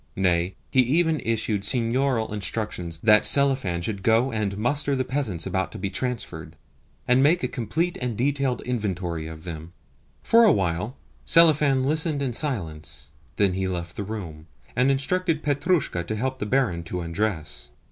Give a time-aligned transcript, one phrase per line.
[0.15, 5.71] Nay, he even issued seignorial instructions that Selifan should go and muster the peasants about
[5.73, 6.55] to be transferred,
[7.07, 9.73] and make a complete and detailed inventory of them.
[10.23, 16.03] For a while Selifan listened in silence; then he left the room, and instructed Petrushka
[16.05, 17.69] to help the barin to undress.